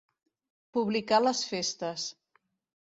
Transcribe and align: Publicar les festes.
Publicar 0.77 1.21
les 1.27 1.45
festes. 1.53 2.11